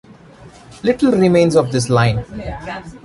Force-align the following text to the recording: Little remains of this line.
Little 0.81 1.11
remains 1.11 1.55
of 1.55 1.71
this 1.71 1.87
line. 1.87 2.25